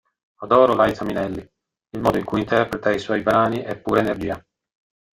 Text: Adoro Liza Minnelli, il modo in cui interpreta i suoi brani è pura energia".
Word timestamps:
Adoro 0.39 0.73
Liza 0.83 1.05
Minnelli, 1.05 1.47
il 1.91 1.99
modo 1.99 2.17
in 2.17 2.23
cui 2.25 2.39
interpreta 2.39 2.89
i 2.89 2.97
suoi 2.97 3.21
brani 3.21 3.59
è 3.59 3.77
pura 3.77 3.99
energia". 3.99 4.43